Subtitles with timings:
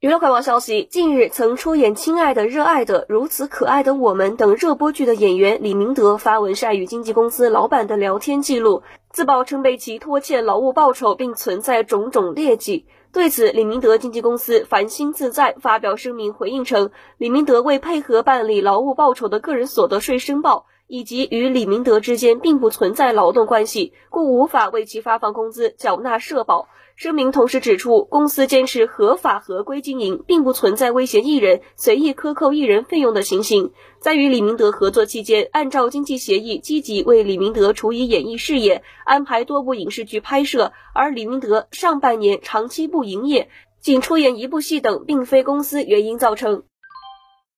[0.00, 12.86] 娱乐快报消息：近日，曾出演《亲爱的热爱的如此可爱的我们》等热播剧的演员李明德发文晒与经纪公司老板的聊天记录，自曝称被其拖欠劳务报酬，并存在种种劣迹。
[13.12, 26.68] 对此，李明德经纪公司繁星自在发表声明回应称，李明德为配合办理劳务报酬的个人所得税申报，以及与李明德之间并不存在劳动关系，故无法为其发放工资、缴纳社保。
[26.96, 33.72] 声明同时指出，公司坚持合法合规经营，并不存在威胁艺人、随意克扣艺人费用的情形。
[34.00, 40.72] 在与李明德合作期间，按照经济协议，积极为李明德处以演艺事业，安排多部影视剧拍摄。
[40.92, 43.48] 而李明德上半年长期不营业，
[43.80, 46.64] 仅出演一部戏等，并非公司原因造成。